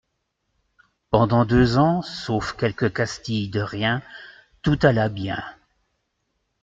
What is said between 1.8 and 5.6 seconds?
sauf quelques castilles de rien, tout alla bien.